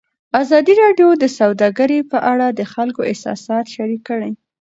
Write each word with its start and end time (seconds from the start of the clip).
ازادي 0.41 0.73
راډیو 0.83 1.09
د 1.17 1.23
سوداګري 1.39 1.99
په 2.11 2.17
اړه 2.31 2.47
د 2.51 2.61
خلکو 2.73 3.01
احساسات 3.11 3.65
شریک 3.75 4.01
کړي. 4.09 4.31